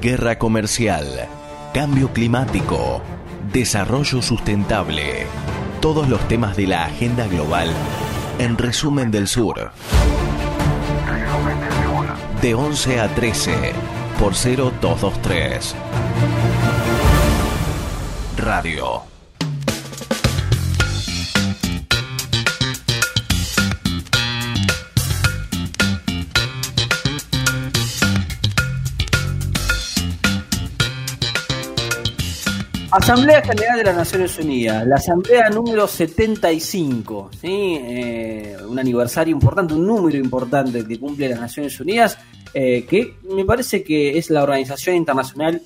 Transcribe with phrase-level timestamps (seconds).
[0.00, 1.28] guerra comercial,
[1.74, 3.02] cambio climático,
[3.52, 5.26] desarrollo sustentable.
[5.82, 7.70] Todos los temas de la agenda global
[8.38, 9.72] en Resumen del Sur.
[12.40, 13.72] De 11 a 13
[14.18, 15.74] por 0223.
[18.38, 19.19] Radio.
[32.92, 37.78] Asamblea General de las Naciones Unidas, la asamblea número 75, ¿sí?
[37.80, 42.18] Eh, un aniversario importante, un número importante que cumple las Naciones Unidas,
[42.52, 45.62] eh, que me parece que es la organización internacional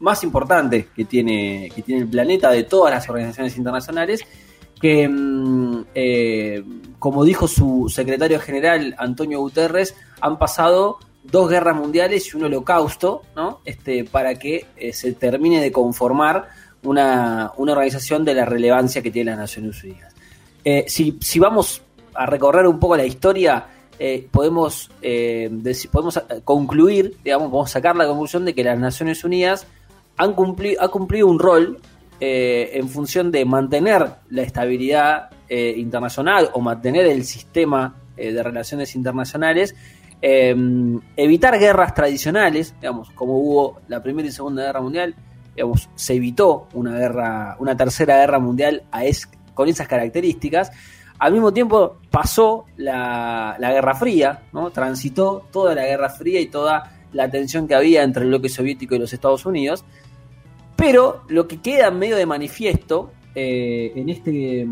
[0.00, 4.22] más importante que tiene, que tiene el planeta de todas las organizaciones internacionales,
[4.80, 6.64] que, mm, eh,
[6.98, 13.22] como dijo su secretario general Antonio Guterres, han pasado dos guerras mundiales y un holocausto,
[13.36, 13.60] ¿no?
[13.64, 16.48] Este, para que se termine de conformar
[16.84, 20.14] una, organización de la relevancia que tiene las Naciones Unidas.
[20.64, 21.82] Eh, si, vamos
[22.14, 23.66] a recorrer un poco la historia,
[23.98, 25.50] eh, podemos, eh,
[25.90, 29.66] podemos concluir, digamos, podemos sacar la conclusión de que las Naciones Unidas
[30.16, 31.80] han cumplido, ha cumplido un rol
[32.24, 39.74] en función de mantener la estabilidad internacional o mantener el sistema de relaciones internacionales,
[40.22, 45.16] evitar guerras tradicionales, digamos, como hubo la Primera y Segunda Guerra Mundial,
[45.94, 48.84] se evitó una guerra, una tercera guerra mundial
[49.54, 50.70] con esas características.
[51.18, 54.70] Al mismo tiempo pasó la, Guerra Fría, ¿no?
[54.70, 58.94] transitó toda la Guerra Fría y toda la tensión que había entre el bloque soviético
[58.94, 59.84] y los Estados Unidos.
[60.74, 64.66] Pero lo que queda medio de manifiesto eh, en, este,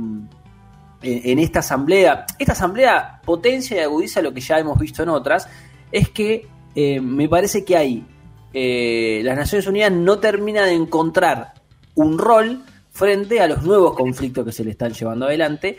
[1.03, 5.49] en, esta asamblea, esta asamblea potencia y agudiza lo que ya hemos visto en otras,
[5.91, 8.05] es que eh, me parece que hay
[8.53, 11.55] eh, las Naciones Unidas no termina de encontrar
[11.95, 15.79] un rol frente a los nuevos conflictos que se le están llevando adelante,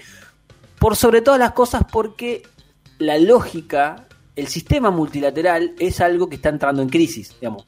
[0.79, 2.43] por sobre todas las cosas porque
[2.97, 7.65] la lógica, el sistema multilateral es algo que está entrando en crisis, digamos.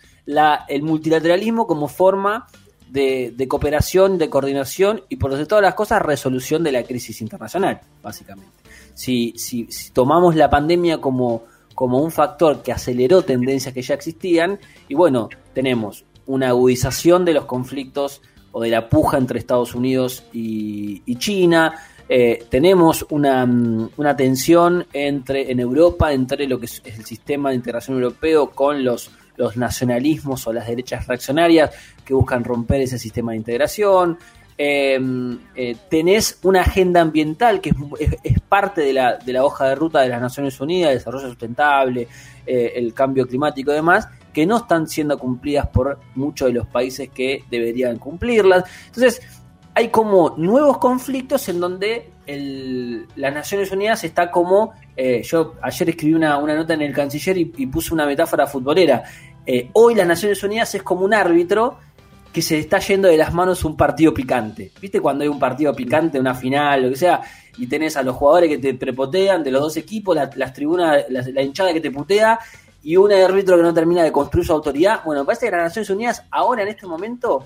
[0.67, 2.47] El multilateralismo como forma
[2.93, 7.81] de, cooperación, de coordinación y por sobre todas las cosas resolución de la crisis internacional,
[8.01, 8.53] básicamente.
[8.93, 11.43] si, si tomamos la pandemia como
[11.75, 17.33] como un factor que aceleró tendencias que ya existían y bueno, tenemos una agudización de
[17.33, 18.21] los conflictos
[18.51, 21.73] o de la puja entre Estados Unidos y, China,
[22.07, 27.49] eh, tenemos una, mm, una, tensión entre, en Europa entre lo que es el sistema
[27.49, 31.71] de integración europeo con los, los nacionalismos o las derechas reaccionarias
[32.05, 34.17] que buscan romper ese sistema de integración.
[34.55, 39.75] Em, eh, tenés una agenda ambiental que es, parte de la, de la, hoja de
[39.75, 42.07] ruta de las Naciones Unidas, el desarrollo sustentable,
[42.45, 46.67] eh, el cambio climático y demás, que no están siendo cumplidas por muchos de los
[46.67, 48.63] países que deberían cumplirlas.
[48.87, 49.21] Entonces,
[49.75, 52.11] hay como nuevos conflictos en donde
[53.15, 57.45] las Naciones Unidas está como, eh, yo ayer escribí una, nota en el canciller y,
[57.67, 59.03] puse una metáfora futbolera,
[59.73, 61.77] hoy las Naciones Unidas es como un árbitro
[62.33, 64.71] que se está yendo de las manos un partido picante.
[64.81, 67.21] ¿Viste cuando hay un partido picante, una final, lo que sea,
[67.57, 71.41] y tenés a los jugadores que te prepotean de los dos equipos, las tribunas, la,
[71.43, 72.39] hinchada que te putea,
[72.81, 75.01] y un árbitro que no termina de construir su autoridad?
[75.05, 77.45] Bueno, parece que las Naciones Unidas ahora en este momento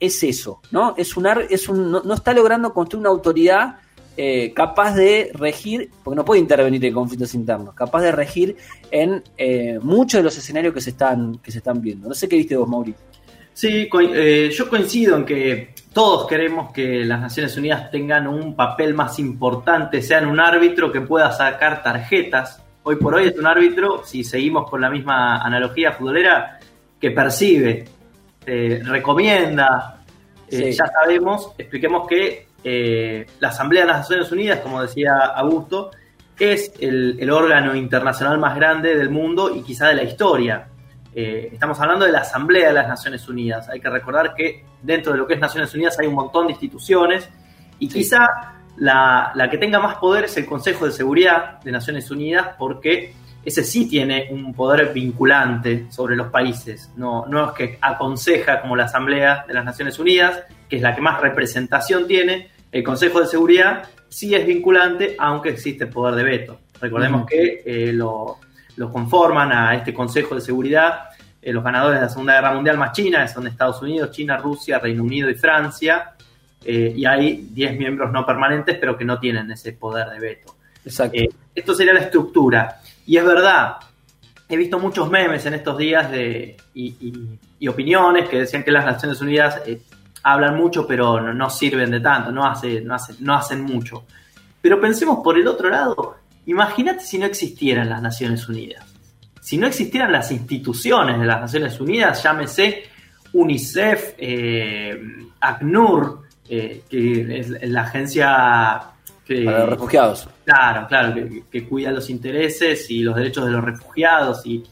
[0.00, 0.94] es eso, ¿no?
[0.96, 3.76] Es un, es un no, está logrando construir una autoridad
[4.14, 8.56] eh, capaz de regir, porque no puede intervenir en conflictos internos, capaz de regir
[8.90, 12.08] en eh, muchos de los escenarios que se están que se están viendo.
[12.08, 13.00] No sé qué viste vos, Mauricio.
[13.54, 18.92] Sí, eh, yo coincido en que todos queremos que las Naciones Unidas tengan un papel
[18.92, 22.62] más importante, sean un árbitro que pueda sacar tarjetas.
[22.82, 26.58] Hoy por hoy es un árbitro, si seguimos con la misma analogía futbolera,
[27.00, 27.86] que percibe,
[28.44, 30.02] recomienda.
[30.50, 35.90] Ya sabemos, expliquemos que la Asamblea de las Naciones Unidas, como decía Augusto,
[36.38, 40.68] es el órgano internacional más grande del mundo y quizá de la historia.
[41.14, 43.68] Eh, estamos hablando de la Asamblea de las Naciones Unidas.
[43.68, 46.52] Hay que recordar que dentro de lo que es Naciones Unidas hay un montón de
[46.52, 47.28] instituciones
[47.78, 48.20] y quizá
[48.76, 53.14] la, que tenga más poder es el Consejo de Seguridad de Naciones Unidas porque
[53.44, 56.90] ese sí tiene un poder vinculante sobre los países.
[56.96, 60.94] No, no es que aconseja como la Asamblea de las Naciones Unidas, que es la
[60.94, 62.51] que más representación tiene.
[62.72, 66.58] El Consejo de Seguridad sí es vinculante, aunque existe poder de veto.
[66.80, 68.38] Recordemos que eh, lo
[68.90, 72.92] conforman a este Consejo de Seguridad eh, los ganadores de la Segunda Guerra Mundial más
[72.92, 76.12] China, son Estados Unidos, China, Rusia, Reino Unido y Francia.
[76.64, 80.54] Eh, y hay 10 miembros no permanentes, pero que no tienen ese poder de veto.
[80.84, 81.18] Exacto.
[81.18, 82.80] Eh, esto sería la estructura.
[83.04, 83.78] Y es verdad,
[84.48, 89.20] he visto muchos memes en estos días de, y, opiniones que decían que las Naciones
[89.20, 89.62] Unidas
[90.22, 94.04] hablan mucho pero no, sirven de tanto, no, hace, no, no hacen mucho.
[94.60, 96.16] Pero pensemos por el otro lado,
[96.46, 98.86] imagínate si no existieran las Naciones Unidas.
[99.40, 102.84] Si no existieran las instituciones de las Naciones Unidas, llámese
[103.32, 105.00] UNICEF, eh,
[105.40, 108.80] ACNUR, eh, que es la agencia
[109.24, 110.28] que, para los refugiados.
[110.44, 111.14] Claro, claro,
[111.50, 114.64] que, cuida los intereses y los derechos de los refugiados y,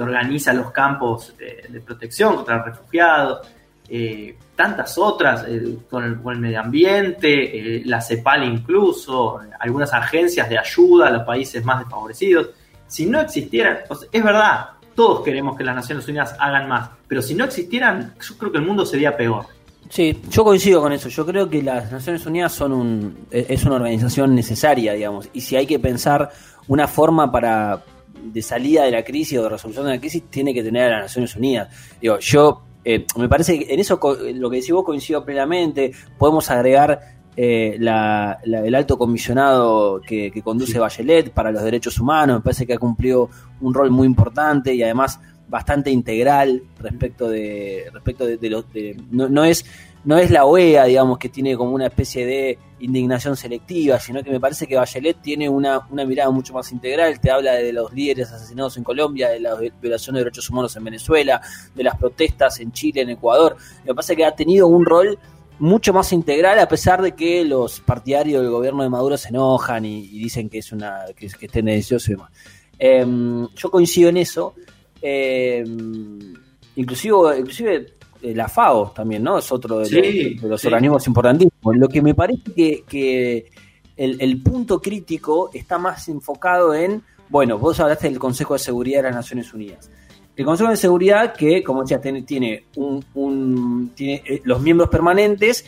[0.00, 3.48] organiza los campos de, protección contra los refugiados.
[3.88, 5.46] Eh, tantas otras,
[5.88, 11.78] con, el, medio ambiente, la CEPAL incluso, algunas agencias de ayuda a los países más
[11.78, 12.50] desfavorecidos.
[12.88, 13.78] Si no existieran,
[14.10, 18.36] es verdad, todos queremos que las Naciones Unidas hagan más, pero si no existieran, yo
[18.36, 19.46] creo que el mundo sería peor.
[19.90, 21.08] Sí, yo coincido con eso.
[21.08, 25.40] Yo creo que las Naciones Unidas son un, e, es una organización necesaria, digamos, y
[25.40, 26.30] si hay que pensar
[26.66, 27.84] una forma para
[28.20, 30.96] de salida de la crisis o de resolución de la crisis, tiene que tener a
[30.96, 31.68] las Naciones Unidas.
[32.00, 34.00] Digo, yo eh, me parece que en eso
[34.34, 35.92] lo que decís vos coincido plenamente.
[36.18, 37.00] Podemos agregar
[37.36, 42.78] eh, el alto comisionado que, conduce Bachelet para los derechos humanos, me parece que ha
[42.78, 43.30] cumplido
[43.60, 48.64] un rol muy importante y además bastante integral respecto de respecto de, los
[49.10, 49.64] no, es
[50.08, 54.30] no es la OEA digamos que tiene como una especie de indignación selectiva sino que
[54.30, 57.92] me parece que Bachelet tiene una, una mirada mucho más integral te habla de los
[57.92, 61.42] líderes asesinados en Colombia de la violación de derechos humanos en Venezuela
[61.74, 65.18] de las protestas en Chile en Ecuador me parece que ha tenido un rol
[65.58, 69.84] mucho más integral, a pesar de que los partidarios del gobierno de Maduro se enojan
[69.84, 72.30] y, dicen que es una que, que es y demás.
[72.78, 74.54] Em, yo coincido en eso.
[75.02, 76.32] Em,
[76.76, 77.40] inclusive,
[77.74, 79.38] eh, la FAO también, ¿no?
[79.38, 81.76] Es otro de, los, organismos importantísimos.
[81.76, 83.50] Lo que me parece que,
[83.96, 89.00] el, el, punto crítico está más enfocado en, bueno, vos hablaste del Consejo de Seguridad
[89.00, 89.90] de las Naciones Unidas.
[90.38, 95.64] El Consejo de Seguridad, que como decía, tiene, un, tiene eh, los miembros permanentes,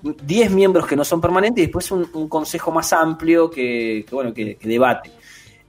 [0.00, 4.56] 10 miembros que no son permanentes y después un, consejo más amplio que, bueno, que,
[4.62, 5.10] debate.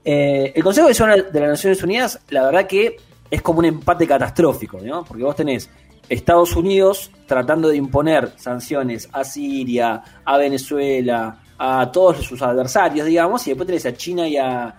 [0.04, 2.96] Eh, el Consejo de Seguridad de las Naciones Unidas, la verdad que
[3.28, 5.04] es como un empate catastrófico, ¿no?
[5.04, 5.68] Porque vos tenés
[6.08, 13.46] Estados Unidos tratando de imponer sanciones a Siria, a Venezuela, a todos sus adversarios, digamos,
[13.46, 14.74] y después tenés a China y a,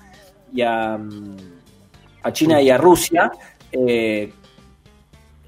[0.54, 1.00] y a,
[2.24, 3.31] a China y a Rusia
[3.72, 4.31] eh,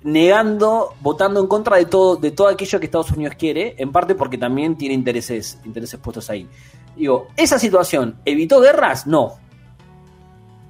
[0.03, 4.15] negando, votando en contra de todo, de todo aquello que Estados Unidos quiere, en parte
[4.15, 6.47] porque también tiene intereses, intereses puestos ahí.
[6.95, 9.05] Digo, ¿esa situación evitó guerras?
[9.05, 9.35] No.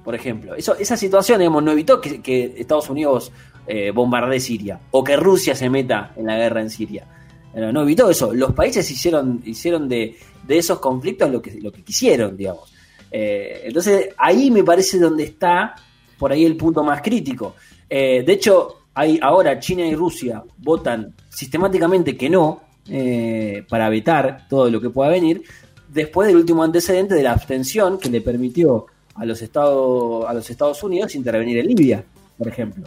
[0.04, 3.30] Por ejemplo, eso, esa situación, no evitó que, Estados Unidos
[3.68, 7.06] eh, bombardee Siria o que Rusia se meta en la guerra en Siria.
[7.54, 8.32] No, evitó eso.
[8.32, 10.16] Los países hicieron, hicieron de,
[10.48, 12.72] esos conflictos lo que, lo que quisieron, digamos.
[13.10, 15.74] Eh, entonces, ahí me parece donde está
[16.18, 17.54] por ahí el punto más crítico.
[17.88, 24.46] Eh, de hecho, hay ahora China y Rusia votan sistemáticamente que no eh, para vetar
[24.48, 25.42] todo lo que pueda venir,
[25.88, 30.48] después del último antecedente de la abstención que le permitió a los Estados, a los
[30.48, 32.04] Estados Unidos intervenir en Libia,
[32.36, 32.84] por ejemplo.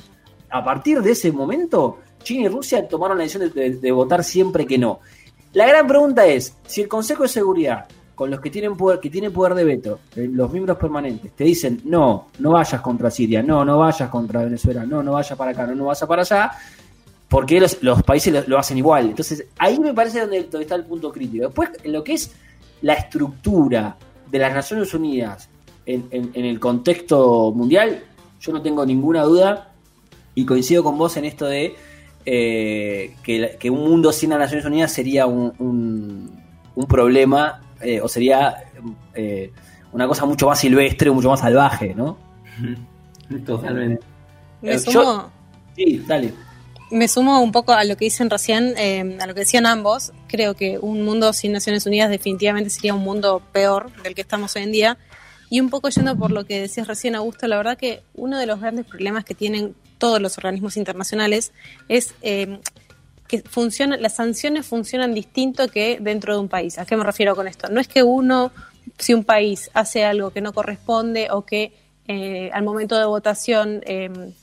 [0.52, 4.78] A partir de ese momento, China y Rusia tomaron la decisión de votar siempre que
[4.78, 5.00] no.
[5.54, 9.10] La gran pregunta es, si el Consejo de Seguridad con los que tienen poder, que
[9.10, 13.42] tienen poder de veto, eh, los miembros permanentes, te dicen, no, no vayas contra Siria,
[13.42, 16.52] no, no vayas contra Venezuela, no, no vayas para acá, no, no vayas para allá,
[17.28, 19.10] porque los, países lo, hacen igual.
[19.10, 21.46] Entonces, ahí me parece donde, está el punto crítico.
[21.46, 22.32] Después, en lo que es
[22.84, 23.98] la estructura
[24.30, 25.50] de las Naciones Unidas
[25.86, 28.04] en, el contexto mundial,
[28.40, 29.71] yo no tengo ninguna duda
[30.36, 31.76] y coincido con vos en esto de
[32.26, 36.32] eh, que, un mundo sin las Naciones Unidas sería un,
[36.76, 38.64] un problema eh, o sería
[39.14, 39.52] eh,
[39.92, 42.18] una cosa mucho más silvestre, mucho más salvaje, ¿no?
[43.46, 44.06] Totalmente.
[44.62, 45.32] Me sumo,
[45.76, 46.34] sí, dale.
[46.92, 50.12] Me sumo un poco a lo que dicen recién, eh, a lo que decían ambos.
[50.28, 54.56] Creo que un mundo sin Naciones Unidas definitivamente sería un mundo peor del que estamos
[54.56, 54.98] hoy en día.
[55.50, 58.46] Y un poco yendo por lo que decías recién, Augusto, la verdad que uno de
[58.46, 61.54] los grandes problemas que tienen todos los organismos internacionales
[61.88, 62.16] es
[63.32, 66.78] que funciona, las sanciones funcionan distinto que dentro de un país.
[66.80, 67.70] ¿A qué me refiero con esto?
[67.70, 68.52] No es que uno,
[68.98, 71.72] si un país hace algo que no corresponde o que
[72.10, 74.34] eh, al momento de votación em,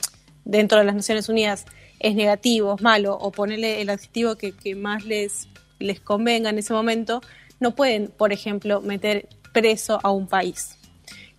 [0.43, 1.65] dentro de las Naciones Unidas
[1.99, 6.73] es negativo, es malo, o ponerle el adjetivo que, más les, les convenga en ese
[6.73, 7.21] momento,
[7.59, 10.78] no pueden, por ejemplo, meter preso a un país.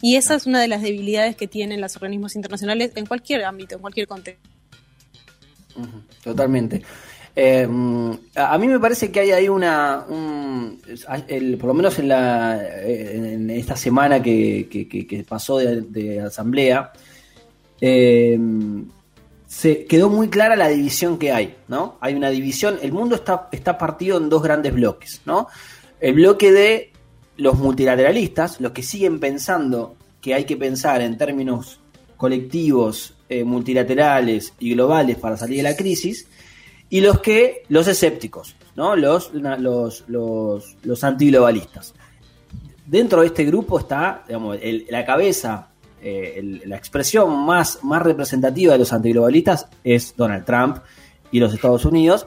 [0.03, 3.75] Y esa es una de las debilidades que tienen los organismos internacionales en cualquier ámbito,
[3.75, 4.49] en cualquier contexto.
[6.23, 6.83] Totalmente.
[7.37, 7.67] Eh,
[8.35, 13.77] a mí me parece que hay ahí una, por lo menos en, la, en esta
[13.77, 16.93] semana que, pasó de, asamblea,
[17.81, 18.39] eh,
[19.47, 21.99] se quedó muy clara la división que hay, ¿no?
[22.01, 25.49] Hay una división, el mundo está, está partido en dos grandes bloques, ¿no?
[26.01, 26.90] El bloque de
[27.41, 31.81] los multilateralistas, los que siguen pensando que hay que pensar en términos
[32.17, 36.27] colectivos, eh, multilaterales y globales para salir de la crisis,
[36.91, 38.95] y los que, los escépticos, ¿no?
[38.97, 41.95] Los, los, los, los antiglobalistas.
[42.87, 45.69] Dentro de este grupo está, digamos, el- la cabeza,
[46.03, 50.79] eh, la expresión más, más representativa de los antiglobalistas es Donald Trump
[51.31, 52.27] y los Estados Unidos,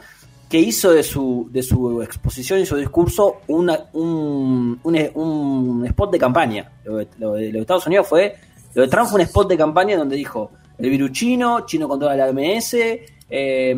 [0.53, 6.19] que hizo de su, de su exposición y su discurso un, un, un spot de
[6.19, 6.72] campaña.
[6.86, 8.36] Lo de, Estados Unidos fue,
[8.75, 12.15] lo de Trump fue un spot de campaña donde dijo, el virus chino, chino contra
[12.15, 12.75] la OMS,
[13.31, 13.75] eh,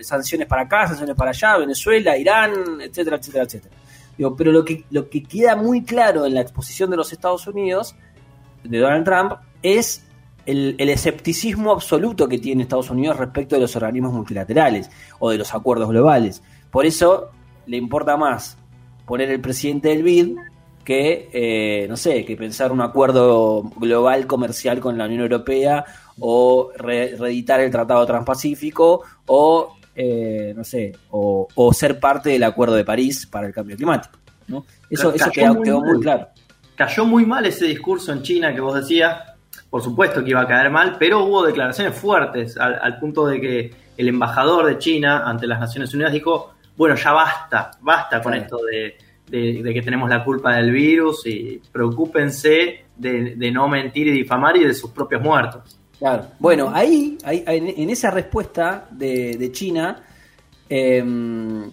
[0.00, 3.74] sanciones para acá, sanciones para allá, Venezuela, Irán, etcétera, etcétera, etcétera.
[4.16, 7.46] Digo, pero lo que, lo que queda muy claro en la exposición de los Estados
[7.46, 7.96] Unidos,
[8.62, 10.06] de Donald Trump, es
[10.46, 15.38] el, el escepticismo absoluto que tiene Estados Unidos respecto de los organismos multilaterales o de
[15.38, 16.42] los acuerdos globales.
[16.70, 17.30] Por eso
[17.66, 18.56] le importa más
[19.06, 20.36] poner el presidente del BID
[20.84, 25.84] que, eh, no sé, que pensar un acuerdo global comercial con la Unión Europea
[26.20, 32.42] o re- reeditar el Tratado Transpacífico o, eh, no sé, o, o ser parte del
[32.42, 34.18] Acuerdo de París para el cambio climático.
[34.46, 34.66] ¿no?
[34.90, 36.28] Eso, quedó, muy quedó muy claro.
[36.76, 39.16] Cayó muy mal ese discurso en China que vos decías.
[39.74, 43.40] Por supuesto que iba a caer mal, pero hubo declaraciones fuertes al, al punto de
[43.40, 48.34] que el embajador de China ante las Naciones Unidas dijo, bueno, ya basta, basta con
[48.34, 48.96] esto de,
[49.28, 54.12] de- de que tenemos la culpa del virus y preocúpense de, de no mentir y
[54.12, 55.76] difamar y de sus propios muertos.
[55.98, 56.24] Claro.
[56.38, 60.04] Bueno, ahí, ahí- en, esa respuesta de, de China,
[60.68, 61.68] em,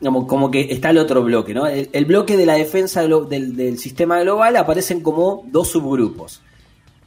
[0.00, 1.66] como, como que está el otro bloque, ¿no?
[1.66, 6.40] El, el bloque de la defensa del sistema global aparecen como dos subgrupos.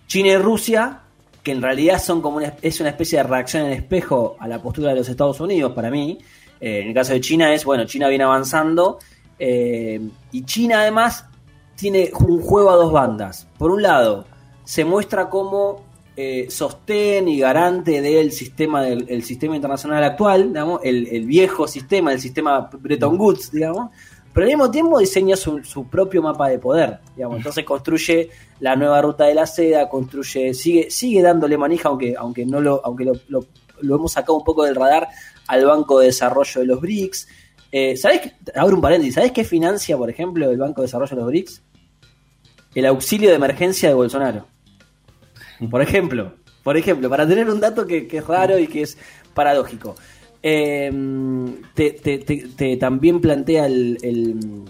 [0.08, 1.02] China y Rusia,
[1.44, 4.62] que en realidad son como una, es una especie de reacción en espejo a la
[4.62, 6.18] postura de los Estados Unidos, para mí.
[6.60, 9.00] Eh, en el caso de China es, bueno, China viene avanzando
[9.38, 11.26] eh, y China además
[11.76, 13.48] tiene un juego a dos bandas.
[13.58, 14.26] Por un lado,
[14.64, 15.86] se muestra como
[16.16, 21.68] eh, sostén y garante del sistema del el sistema internacional actual, digamos, el, el viejo
[21.68, 23.92] sistema, el sistema Bretton Woods, digamos,
[24.38, 28.30] pero al mismo tiempo diseña su, su propio mapa de poder, digamos, entonces construye
[28.60, 32.80] la nueva ruta de la seda, construye, sigue, sigue dándole manija, aunque, aunque no lo,
[32.86, 33.46] aunque lo, lo-
[33.82, 35.08] lo hemos sacado un poco del radar
[35.48, 37.28] al Banco de Desarrollo de los BRICS.
[37.72, 38.22] Eh, ¿Sabés?
[38.22, 41.26] qué- Abro un paréntesis, ¿sabés qué financia, por ejemplo, el Banco de Desarrollo de los
[41.28, 41.62] BRICS?
[42.76, 44.46] El auxilio de emergencia de Bolsonaro.
[45.70, 48.98] Por ejemplo, por ejemplo, para tener un dato que, que es raro y que es
[49.34, 49.96] paradójico.
[51.74, 54.64] Te también plantea el,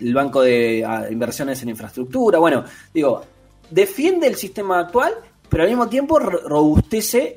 [0.00, 2.38] Banco de ah, Inversiones en Infraestructura.
[2.38, 3.22] Bueno, digo,
[3.70, 5.12] defiende el sistema actual,
[5.48, 7.34] pero al mismo tiempo ro- robustece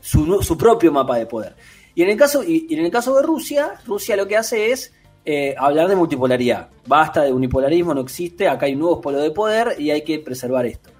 [0.00, 1.54] su, propio mapa de poder.
[1.94, 4.92] Y en el caso, y en el caso de Rusia, Rusia lo que hace es
[5.24, 6.68] eh, hablar de multipolaridad.
[6.86, 10.66] Basta de unipolarismo, no existe, acá hay nuevos polos de poder y hay que preservar
[10.66, 10.90] esto.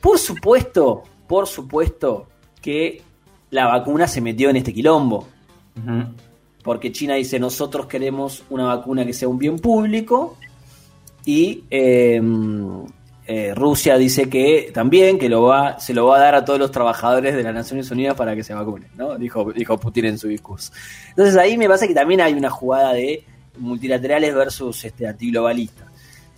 [0.00, 2.28] Por supuesto, por supuesto
[2.60, 3.02] que
[3.52, 5.28] la vacuna se metió en este quilombo
[6.64, 10.36] porque China dice nosotros queremos una vacuna que sea un bien público
[11.24, 12.20] y eh,
[13.26, 16.58] eh, Rusia dice que también que lo va se lo va a dar a todos
[16.58, 19.16] los trabajadores de las Naciones Unidas para que se vacunen, ¿no?
[19.16, 20.72] Dijo dijo Putin en su discurso.
[21.10, 23.24] Entonces ahí me parece que también hay una jugada de
[23.58, 25.86] multilaterales versus este antiglobalistas.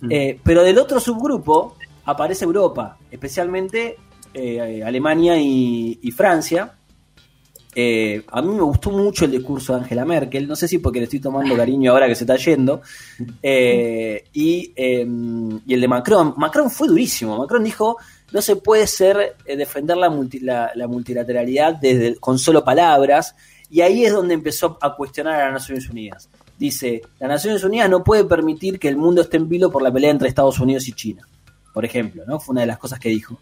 [0.09, 3.97] Eh, pero del otro subgrupo aparece Europa, especialmente
[4.33, 6.73] eh, Alemania y, y Francia.
[7.77, 10.99] Eh, a mí me gustó mucho el discurso de Angela Merkel, no sé si porque
[10.99, 12.81] le estoy tomando cariño ahora que se está yendo,
[13.43, 15.05] eh, y, eh,
[15.65, 16.33] y el de Macron.
[16.37, 17.97] Macron fue durísimo, Macron dijo,
[18.31, 20.09] no se puede ser eh, defender la
[20.87, 23.35] multilateralidad desde, con solo palabras,
[23.69, 26.29] y ahí es donde empezó a cuestionar a las Naciones Unidas.
[26.57, 29.91] Dice, las Naciones Unidas no puede permitir que el mundo esté en vilo por la
[29.91, 31.27] pelea entre Estados Unidos y China,
[31.73, 32.39] por ejemplo, ¿no?
[32.39, 33.37] Fue una de las cosas que dijo.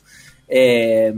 [0.48, 1.14] Eh,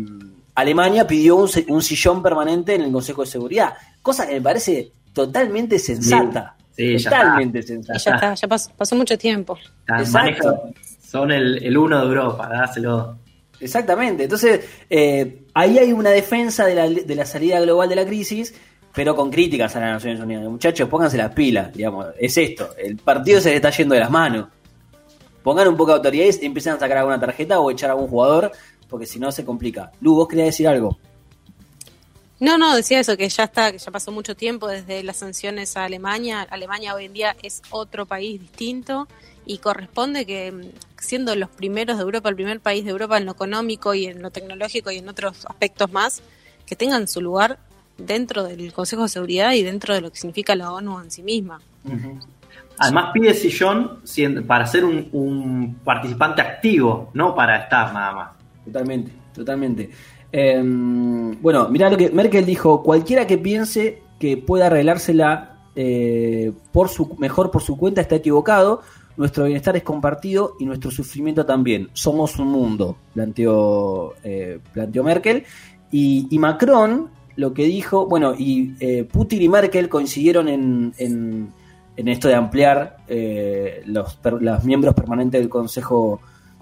[0.55, 5.77] Alemania pidió un, sillón permanente en el Consejo de Seguridad, cosa que me parece totalmente
[5.77, 6.55] sensata.
[6.75, 8.00] Sí, totalmente sensata.
[8.00, 9.57] ya está, ya pasó, pasó mucho tiempo.
[9.88, 10.71] Exacto.
[11.05, 13.17] son el, el uno de Europa, dáselo.
[13.59, 14.24] Exactamente.
[14.24, 18.53] Entonces, eh, ahí hay una defensa de la, de la salida global de la crisis,
[18.93, 20.45] pero con críticas a las Naciones Unidas.
[20.45, 22.07] Muchachos, pónganse las pilas, digamos.
[22.17, 22.69] Es esto.
[22.77, 24.47] El partido se le está yendo de las manos.
[25.43, 28.07] Pongan un poco de autoridad y empiezan a sacar alguna tarjeta o echar a algún
[28.07, 28.51] jugador,
[28.89, 29.92] porque si no se complica.
[30.01, 30.98] Lu, vos querías decir algo.
[32.39, 35.77] No, no, decía eso, que ya está, que ya pasó mucho tiempo desde las sanciones
[35.77, 36.42] a Alemania.
[36.50, 39.08] Alemania hoy en día es otro país distinto
[39.46, 40.62] y corresponde que mm,
[41.00, 44.22] siendo los primeros de Europa, el primer país de Europa en lo económico y en
[44.22, 46.22] lo tecnológico y en otros aspectos más,
[46.65, 47.60] que tengan su lugar
[47.98, 51.24] dentro del Consejo de Seguridad y dentro de lo que significa la ONU en sí
[51.24, 51.62] misma.
[52.77, 54.01] Además pide sillón
[54.48, 58.30] para ser un, participante activo, no para estar nada más.
[58.65, 59.89] Totalmente, totalmente.
[60.31, 66.89] Em, bueno, mirá lo que Merkel dijo, cualquiera que piense que pueda arreglársela eh, por
[66.89, 68.81] su, mejor por su cuenta está equivocado.
[69.17, 71.89] Nuestro bienestar es compartido y nuestro sufrimiento también.
[71.93, 75.43] Somos un mundo, planteó, eh, planteó Merkel.
[75.91, 82.27] Y, Macron lo que dijo, bueno, y eh, Putin y Merkel coincidieron en, en, esto
[82.27, 82.98] de ampliar
[83.86, 86.19] los, los, miembros permanentes del Consejo,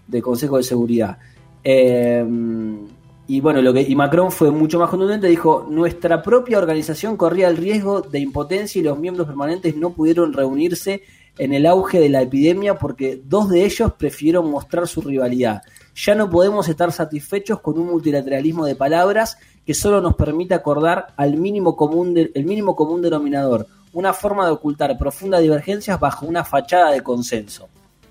[0.07, 1.17] del Consejo de Seguridad.
[1.65, 7.47] Y bueno, lo que y Macron fue mucho más contundente, dijo, nuestra propia organización corría
[7.47, 11.03] el riesgo de impotencia y los miembros permanentes no pudieron reunirse
[11.37, 15.61] en el auge de la epidemia porque dos de ellos prefirieron mostrar su rivalidad.
[15.95, 21.07] Ya no podemos estar satisfechos con un multilateralismo de palabras que solo nos permite acordar
[21.15, 26.43] al mínimo común el mínimo común denominador, una forma de ocultar profundas divergencias bajo una
[26.43, 27.69] fachada de consenso.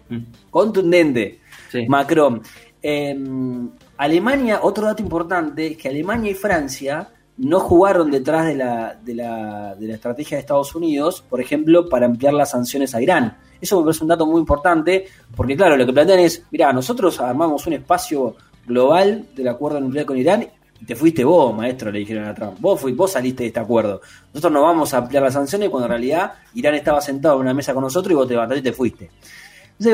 [0.08, 0.20] Mm.
[0.50, 1.40] Contundente,
[1.86, 2.42] Macron.
[2.82, 8.94] Em, Alemania, otro dato importante es que Alemania y Francia no jugaron detrás de la,
[9.02, 13.00] de la, de la estrategia de Estados Unidos, por ejemplo, para ampliar las sanciones a
[13.00, 13.38] Irán.
[13.60, 17.20] Eso me parece un dato muy importante, porque claro, lo que plantean es, mira, nosotros
[17.20, 18.34] armamos un espacio
[18.66, 20.48] global del acuerdo nuclear con Irán
[20.80, 22.58] y te fuiste vos, maestro, le dijeron a Trump.
[22.58, 24.00] Vos, fuiste, vos saliste de este acuerdo.
[24.34, 27.54] Nosotros no vamos a ampliar las sanciones cuando en realidad Irán estaba sentado en una
[27.54, 29.10] mesa con nosotros y vos te levantaste y te fuiste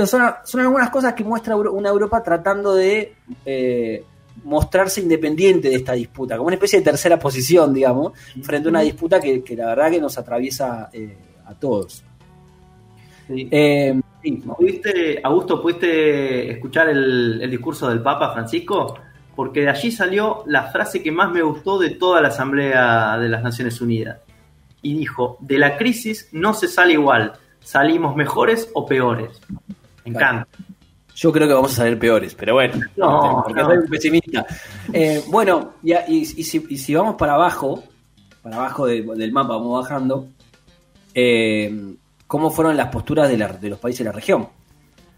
[0.07, 4.05] son, algunas cosas que muestra una Europa tratando de eh,
[4.45, 8.81] mostrarse independiente de esta disputa, como una especie de tercera posición, digamos, frente a una
[8.81, 11.17] disputa que, la verdad que nos atraviesa eh,
[11.47, 12.05] a todos.
[13.31, 14.01] Eh,
[15.23, 18.99] Augusto, ¿pudiste escuchar el, el, discurso del Papa Francisco?
[19.35, 23.29] Porque de allí salió la frase que más me gustó de toda la Asamblea de
[23.29, 24.19] las Naciones Unidas.
[24.83, 29.41] Y dijo, de la crisis no se sale igual, salimos mejores o peores.
[30.05, 30.47] Me encanta.
[31.19, 34.47] Yo creo que vamos a salir peores, pero bueno, no, porque soy un pesimista.
[34.93, 37.83] Eh, bueno, y, si, vamos para abajo,
[38.41, 40.29] para abajo del mapa, vamos bajando,
[41.13, 43.37] eh, ¿cómo fueron las posturas de,
[43.69, 44.49] los países de la región?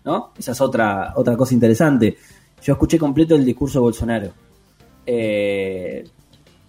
[0.03, 0.33] ¿No?
[0.39, 2.17] Esa es otra, otra cosa interesante.
[2.63, 4.33] Yo escuché completo el discurso de Bolsonaro.
[5.05, 6.03] Eh,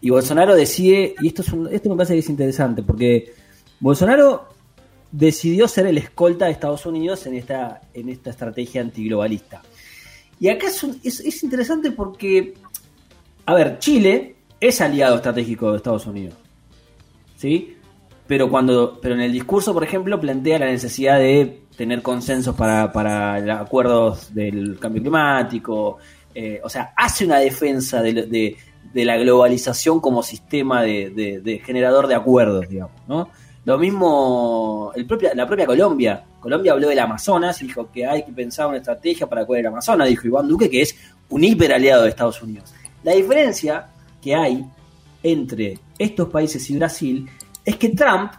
[0.02, 3.34] y Bolsonaro decide, y esto, es esto me parece que es interesante, porque
[3.80, 4.50] Bolsonaro
[5.12, 9.62] decidió ser el escolta de Estados Unidos en esta, en esta estrategia antiglobalista.
[10.40, 12.56] Y acá es, es, interesante porque,
[13.46, 16.36] a ver, Chile es aliado estratégico de Estados Unidos.
[17.36, 17.78] ¿Sí?
[18.26, 22.92] Pero, cuando, pero en el discurso, por ejemplo, plantea la necesidad de tener consensos para,
[22.92, 25.98] para acuerdos del cambio climático.
[26.34, 28.58] Eh, o sea, hace una defensa de, de,
[28.94, 33.30] de la globalización como sistema de, de, generador de acuerdos, digamos, ¿no?
[33.64, 36.24] Lo mismo el propia, la propia Colombia.
[36.40, 39.68] Colombia habló del Amazonas y dijo que hay que pensar una estrategia para cubrir el
[39.68, 40.96] Amazonas, dijo Iván Duque, que es
[41.30, 42.74] un hiper aliado de Estados Unidos.
[43.04, 43.88] La diferencia
[44.22, 44.66] que hay
[45.24, 47.30] entre estos países y Brasil
[47.64, 48.32] es que Trump,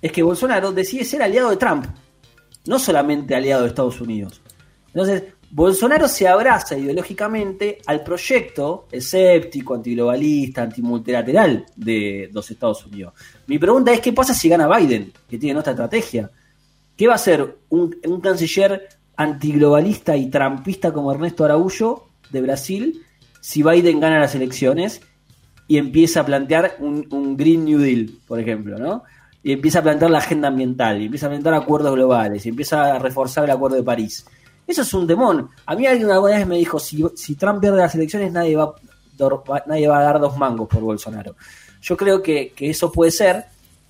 [0.00, 1.86] es que Bolsonaro decide ser aliado de Trump,
[2.66, 4.40] no solamente aliado de Estados Unidos.
[4.88, 5.24] Entonces,
[5.56, 13.14] Bolsonaro se abraza ideológicamente al proyecto escéptico, antiglobalista, antimultilateral de los Estados Unidos.
[13.46, 16.28] Mi pregunta es, ¿qué pasa si gana Biden, que tiene otra estrategia?
[16.96, 23.02] ¿Qué va a hacer un, canciller antiglobalista y trampista como Ernesto Araújo de Brasil
[23.40, 25.02] si Biden gana las elecciones
[25.68, 29.04] y empieza a plantear un, un Green New Deal, por ejemplo, ¿no?
[29.40, 32.96] Y empieza a plantear la agenda ambiental, y empieza a plantear acuerdos globales, y empieza
[32.96, 34.26] a reforzar el Acuerdo de París.
[34.66, 35.50] Eso es un demon.
[35.66, 38.74] A mí alguien alguna vez me dijo, si, si Trump pierde las elecciones, nadie va,
[39.66, 41.36] nadie va a dar dos mangos por Bolsonaro.
[41.82, 43.44] Yo creo que, eso puede ser,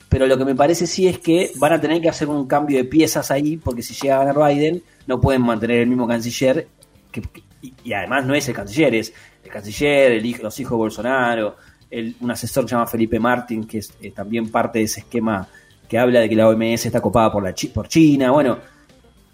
[0.08, 2.76] pero lo que me parece sí es que van a tener que hacer un cambio
[2.76, 6.66] de piezas ahí, porque si llega a ganar Biden, no pueden mantener el mismo canciller,
[7.12, 7.22] que,
[7.62, 9.12] y, además no es el canciller, es
[9.44, 11.56] el canciller, el hijo, los hijos de Bolsonaro,
[11.88, 15.00] el, un asesor que se llama Felipe Martín, que es eh, también parte de ese
[15.00, 15.46] esquema
[15.88, 18.73] que habla de que la OMS está copada por, la, por China, bueno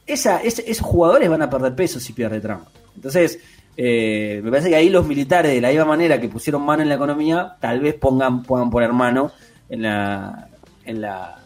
[0.06, 2.64] esos jugadores van a perder peso si pierde Trump.
[2.94, 3.38] Entonces,
[3.76, 6.88] eh, me parece que ahí los militares, de la misma manera que pusieron mano en
[6.88, 9.32] la economía, tal vez pongan, puedan poner mano
[9.68, 10.48] en la,
[10.84, 11.38] en la,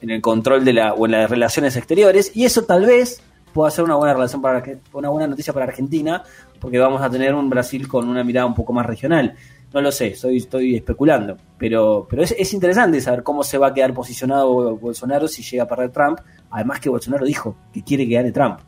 [0.00, 3.70] en el control de la, o en las relaciones exteriores, y eso tal vez pueda
[3.70, 6.22] ser una buena relación para una buena noticia para Argentina,
[6.60, 9.34] porque vamos a tener un Brasil con una mirada un poco más regional.
[9.72, 11.36] No lo sé, estoy, estoy especulando.
[11.58, 15.64] Pero, pero es, es interesante saber cómo se va a quedar posicionado Bolsonaro si llega
[15.64, 16.20] a perder Trump.
[16.50, 18.60] Además que Bolsonaro dijo que quiere que gane Trump.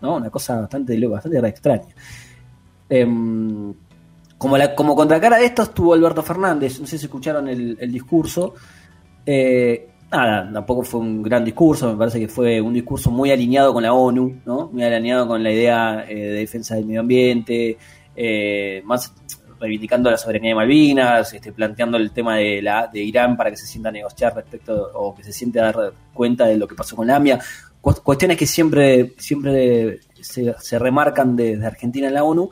[0.00, 0.16] ¿No?
[0.16, 1.94] Una cosa bastante, bastante extraña.
[2.88, 3.72] Em,
[4.36, 8.54] como, la, como contracara de esto estuvo Alberto Fernández, no sé si escucharon el, discurso.
[9.24, 13.72] Eh, nada, tampoco fue un gran discurso, me parece que fue un discurso muy alineado
[13.72, 14.68] con la ONU, ¿no?
[14.70, 17.78] Muy alineado con la idea eh, de defensa del medio ambiente,
[18.14, 19.14] eh, más
[19.62, 23.56] reivindicando la soberanía de Malvinas, este, planteando el tema de, la, de Irán para que
[23.56, 26.74] se sienta a negociar respecto o que se siente a dar cuenta de lo que
[26.74, 27.38] pasó con la AMIA.
[27.80, 32.50] Cuestiones que siempre, siempre se, remarcan desde Argentina en la ONU,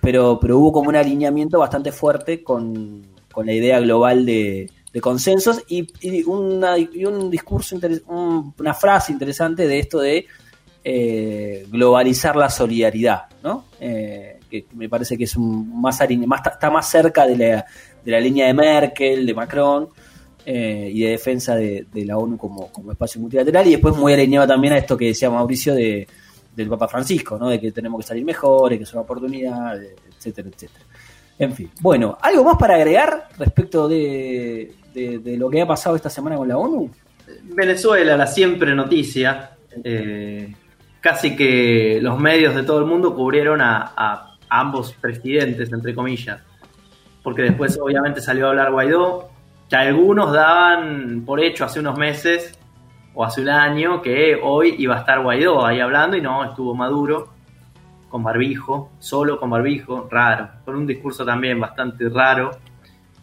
[0.00, 5.62] pero, pero hubo como un alineamiento bastante fuerte con, con la idea global de, consensos
[5.68, 7.78] y, y un discurso,
[8.58, 10.26] una frase interesante de esto de
[10.84, 13.66] eh, globalizar la solidaridad, ¿no?
[13.80, 17.64] Eh, que me parece que es más, más está más cerca de la,
[18.04, 19.88] de la línea de Merkel, de Macron
[20.44, 24.46] eh, y de defensa de, la ONU como, como, espacio multilateral y después muy alineado
[24.46, 26.06] también a esto que decía Mauricio de,
[26.54, 27.48] del Papa Francisco, ¿no?
[27.48, 29.82] De que tenemos que salir mejores, que es una oportunidad,
[30.16, 30.84] etcétera, etcétera.
[31.38, 36.10] En fin, bueno, ¿algo más para agregar respecto de, de, lo que ha pasado esta
[36.10, 36.90] semana con la ONU?
[37.44, 39.56] Venezuela, la siempre noticia.
[39.82, 40.52] Eh,
[41.02, 46.40] casi que los medios de todo el mundo cubrieron a, ambos presidentes, entre comillas.
[47.22, 49.30] Porque después obviamente salió a hablar Guaidó,
[49.68, 52.58] que algunos daban por hecho hace unos meses
[53.14, 56.74] o hace un año que hoy iba a estar Guaidó ahí hablando y no, estuvo
[56.74, 57.30] Maduro
[58.12, 62.50] con barbijo, solo con barbijo, raro, con un discurso también bastante raro.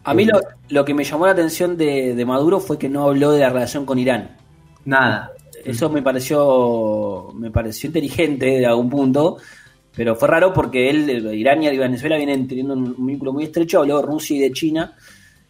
[0.03, 0.27] A mí
[0.69, 3.85] lo, que me llamó la atención de, Maduro fue que no habló de la relación
[3.85, 4.35] con Irán.
[4.85, 5.31] Nada.
[5.63, 9.37] Eso me pareció, me pareció inteligente de algún punto,
[9.95, 13.99] pero fue raro porque él, Irán y Venezuela vienen teniendo un, vínculo muy estrecho, habló
[13.99, 14.95] de Rusia y de China.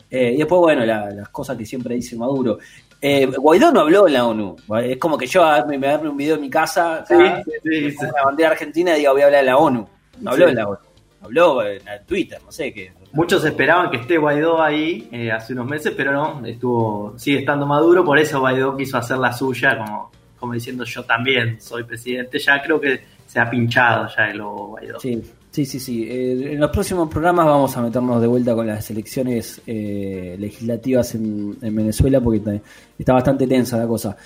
[0.09, 2.57] Eh, y después, bueno, las cosas que siempre dice Maduro.
[3.01, 4.55] Eh, Guaidó no habló en la ONU.
[4.83, 8.95] Es como que yo me, me un video en mi casa, sí, la bandera argentina
[8.95, 9.87] y digo, voy a hablar en la ONU.
[10.21, 10.79] No habló en la ONU.
[11.21, 12.93] Habló en Twitter, no sé qué.
[13.11, 17.65] Muchos esperaban que esté Guaidó ahí eh, hace unos meses, pero no, estuvo, sigue estando
[17.65, 22.39] Maduro, por eso Guaidó quiso hacer la suya, como, como diciendo yo también soy presidente.
[22.39, 24.99] Ya creo que se ha pinchado ya el Guaidó.
[24.99, 25.79] Sí, sí, sí.
[25.79, 26.03] sí.
[26.09, 31.13] Eh, en los próximos programas vamos a meternos de vuelta con las elecciones eh, legislativas
[31.13, 32.61] en, Venezuela, porque
[32.97, 34.17] está, bastante tensa la cosa.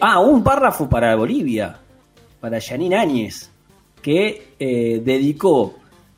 [0.00, 1.76] ah, un párrafo para Bolivia,
[2.40, 3.50] para Janine Áñez,
[4.00, 4.54] que
[5.04, 5.74] dedicó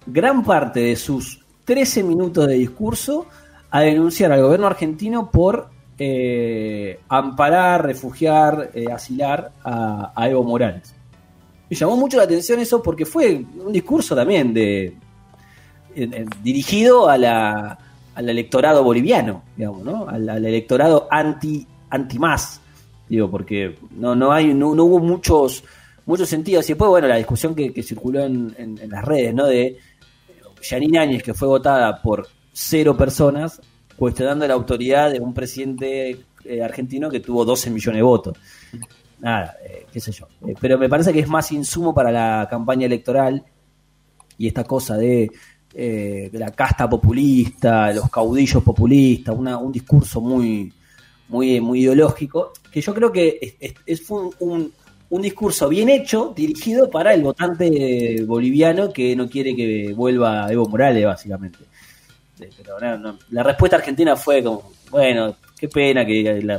[0.07, 3.27] gran parte de sus 13 minutos de discurso
[3.71, 10.95] a denunciar al gobierno argentino por eh, amparar, refugiar, eh, asilar a, Evo Morales.
[11.69, 14.97] Me llamó mucho la atención eso porque fue un discurso también de
[16.43, 17.79] dirigido a la,
[18.15, 20.09] al electorado boliviano, digamos, ¿no?
[20.09, 22.61] Al, electorado anti anti más,
[23.09, 25.65] digo, porque no no hay no, hubo muchos
[26.05, 29.47] muchos sentidos y después bueno la discusión que, circuló en, en, las redes, ¿no?
[29.47, 29.79] De
[30.63, 33.61] Yanine Áñez, que fue votada por cero personas,
[33.97, 38.39] cuestionando la autoridad de un presidente eh, argentino que tuvo 12 millones de votos.
[39.21, 40.27] Nada, eh, qué sé yo.
[40.47, 43.45] Eh, pero me parece que es más insumo para la campaña electoral
[44.39, 45.31] y esta cosa de,
[46.33, 50.73] la casta populista, los caudillos populistas, un discurso muy,
[51.29, 54.73] muy, muy ideológico, que yo creo que es, es un
[55.11, 60.69] un discurso bien hecho, dirigido para el votante boliviano que no quiere que vuelva Evo
[60.69, 61.59] Morales, básicamente.
[62.39, 62.77] Pero
[63.31, 66.59] la respuesta argentina fue como, bueno, qué pena que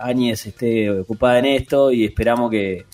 [0.00, 2.84] Áñez esté ocupada en esto y esperamos que,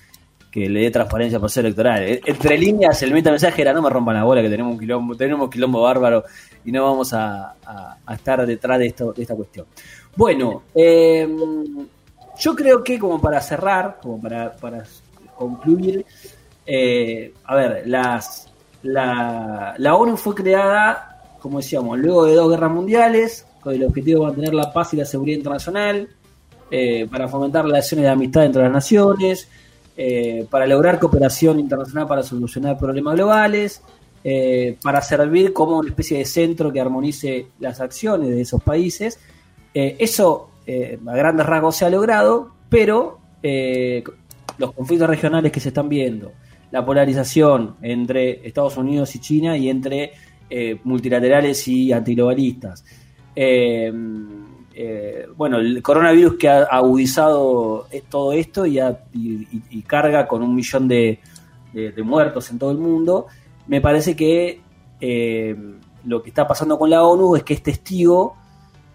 [0.52, 2.02] le dé transparencia al proceso electoral.
[2.04, 5.16] E, entre líneas, el mensaje era no me rompan la bola, que tenemos un quilombo,
[5.16, 6.24] tenemos un quilombo bárbaro
[6.64, 7.54] y no vamos a,
[8.12, 9.66] estar detrás de, esto, de esta cuestión.
[10.16, 11.28] Bueno, eh,
[12.38, 14.54] yo creo que como para cerrar, como para,
[15.36, 16.06] concluir,
[16.64, 18.48] eh, a ver, las,
[18.82, 24.20] la, la ONU fue creada, como decíamos, luego de dos guerras mundiales, con el objetivo
[24.20, 26.08] de mantener la paz y la seguridad internacional,
[26.70, 29.48] eh, para fomentar relaciones de amistad entre las naciones,
[29.96, 33.82] eh, para lograr cooperación internacional para solucionar problemas globales,
[34.82, 39.18] para servir como una especie de centro que armonice las acciones de esos países.
[39.74, 44.02] eso eh, a grandes rasgos se ha logrado, pero eh,
[44.58, 46.32] los conflictos regionales que se están viendo,
[46.70, 50.12] la polarización entre Estados Unidos y China y entre
[50.48, 52.84] eh, multilaterales y antiglobalistas.
[55.36, 58.78] Bueno, el coronavirus que ha agudizado todo esto y,
[59.86, 61.20] carga con un millón de,
[62.02, 63.26] muertos en todo el mundo,
[63.66, 64.60] me parece que
[66.04, 68.36] lo que está pasando con la ONU es que es testigo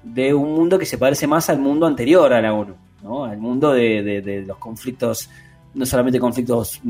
[0.03, 3.25] de un mundo que se parece más al mundo anterior a la ONU, ¿no?
[3.25, 5.29] al mundo de, los conflictos,
[5.73, 6.81] no solamente conflictos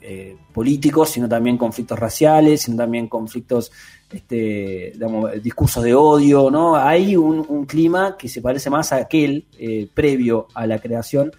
[0.00, 3.70] eh, políticos, sino también conflictos raciales, sino también conflictos,
[4.12, 4.92] este,
[5.42, 6.76] discursos de odio, ¿no?
[6.76, 11.32] Hay un, clima que se parece más a aquel eh, previo a la creación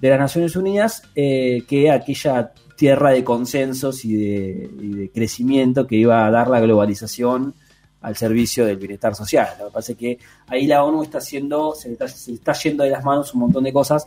[0.00, 6.24] de las Naciones Unidas eh, que aquella tierra de consensos y de, crecimiento que iba
[6.24, 7.54] a dar la globalización
[8.00, 9.48] al servicio del bienestar social.
[9.58, 13.04] Lo que pasa es que ahí la ONU está haciendo, se está, yendo de las
[13.04, 14.06] manos un montón de cosas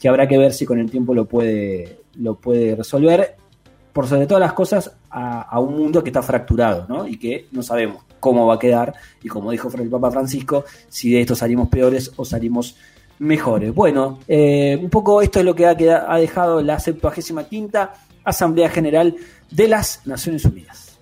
[0.00, 3.36] que habrá que ver si con el tiempo lo puede, lo puede resolver,
[3.92, 7.06] por sobre todas las cosas, a, un mundo que está fracturado, ¿no?
[7.06, 11.10] Y que no sabemos cómo va a quedar, y como dijo el Papa Francisco, si
[11.12, 12.76] de esto salimos peores o salimos
[13.18, 13.74] mejores.
[13.74, 17.88] Bueno, eh, un poco esto es lo que ha, ha dejado la 75
[18.24, 19.14] Asamblea General
[19.50, 20.87] de las Naciones Unidas.